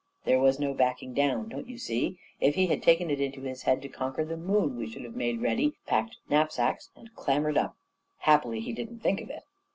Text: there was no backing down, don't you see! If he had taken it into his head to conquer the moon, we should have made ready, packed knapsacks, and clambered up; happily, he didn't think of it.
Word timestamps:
there 0.25 0.39
was 0.39 0.59
no 0.59 0.73
backing 0.73 1.13
down, 1.13 1.47
don't 1.47 1.67
you 1.69 1.77
see! 1.77 2.17
If 2.39 2.55
he 2.55 2.65
had 2.65 2.81
taken 2.81 3.11
it 3.11 3.21
into 3.21 3.41
his 3.43 3.61
head 3.61 3.83
to 3.83 3.87
conquer 3.87 4.25
the 4.25 4.35
moon, 4.35 4.75
we 4.77 4.87
should 4.89 5.03
have 5.03 5.15
made 5.15 5.43
ready, 5.43 5.73
packed 5.85 6.17
knapsacks, 6.27 6.89
and 6.95 7.13
clambered 7.13 7.55
up; 7.55 7.77
happily, 8.21 8.61
he 8.61 8.73
didn't 8.73 9.01
think 9.01 9.21
of 9.21 9.29
it. 9.29 9.43